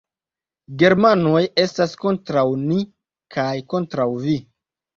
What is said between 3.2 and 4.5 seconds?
kaj kontraŭ vi.